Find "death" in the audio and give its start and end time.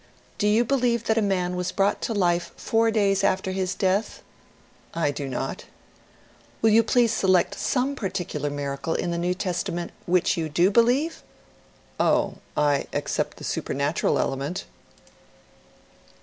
3.75-4.15